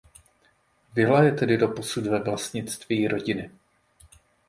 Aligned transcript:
Vila 0.95 1.23
je 1.23 1.31
tedy 1.31 1.57
doposud 1.57 2.07
ve 2.07 2.19
vlastnictví 2.19 3.07
rodiny. 3.07 3.51